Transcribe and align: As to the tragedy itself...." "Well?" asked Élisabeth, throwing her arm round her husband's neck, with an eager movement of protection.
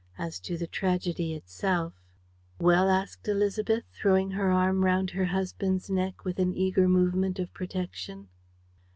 As 0.17 0.39
to 0.39 0.57
the 0.57 0.65
tragedy 0.65 1.35
itself...." 1.35 1.93
"Well?" 2.59 2.89
asked 2.89 3.25
Élisabeth, 3.27 3.83
throwing 3.93 4.31
her 4.31 4.49
arm 4.49 4.83
round 4.83 5.11
her 5.11 5.25
husband's 5.25 5.91
neck, 5.91 6.25
with 6.25 6.39
an 6.39 6.55
eager 6.55 6.87
movement 6.89 7.37
of 7.37 7.53
protection. 7.53 8.27